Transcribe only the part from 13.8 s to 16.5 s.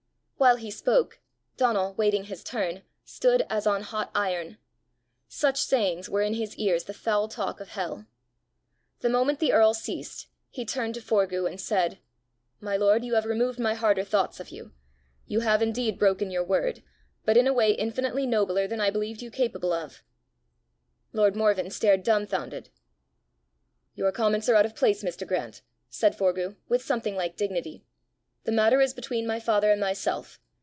thoughts of you! You have indeed broken your